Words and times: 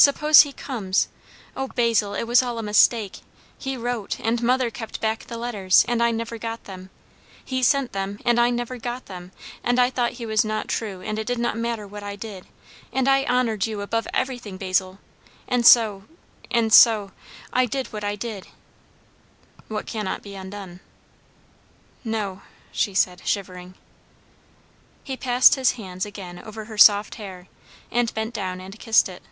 Suppose 0.00 0.40
he 0.44 0.54
comes? 0.54 1.08
O 1.54 1.68
Basil, 1.68 2.14
it 2.14 2.22
was 2.22 2.42
all 2.42 2.58
a 2.58 2.62
mistake; 2.62 3.18
he 3.58 3.76
wrote, 3.76 4.18
and 4.18 4.42
mother 4.42 4.70
kept 4.70 4.98
back 5.02 5.24
the 5.26 5.36
letters, 5.36 5.84
and 5.86 6.02
I 6.02 6.10
never 6.10 6.38
got 6.38 6.64
them; 6.64 6.88
he 7.44 7.62
sent 7.62 7.92
them, 7.92 8.18
and 8.24 8.40
I 8.40 8.48
never 8.48 8.78
got 8.78 9.04
them; 9.04 9.30
and 9.62 9.78
I 9.78 9.90
thought 9.90 10.12
he 10.12 10.24
was 10.24 10.42
not 10.42 10.68
true 10.68 11.02
and 11.02 11.18
it 11.18 11.26
did 11.26 11.36
not 11.36 11.58
matter 11.58 11.86
what 11.86 12.02
I 12.02 12.16
did, 12.16 12.46
and 12.90 13.06
I 13.10 13.26
honoured 13.26 13.66
you 13.66 13.82
above 13.82 14.08
everything, 14.14 14.56
Basil 14.56 15.00
and 15.46 15.66
so 15.66 16.04
and 16.50 16.72
so 16.72 17.10
I 17.52 17.66
did 17.66 17.88
what 17.88 18.02
I 18.02 18.16
did" 18.16 18.46
"What 19.68 19.84
cannot 19.84 20.22
be 20.22 20.34
undone." 20.34 20.80
"No" 22.04 22.40
she 22.72 22.94
said, 22.94 23.20
shivering. 23.26 23.74
He 25.04 25.18
passed 25.18 25.56
his 25.56 25.72
hands 25.72 26.06
again 26.06 26.38
over 26.38 26.64
her 26.64 26.78
soft 26.78 27.16
hair, 27.16 27.48
and 27.90 28.14
bent 28.14 28.32
down 28.32 28.62
and 28.62 28.78
kissed 28.80 29.06
it. 29.06 29.22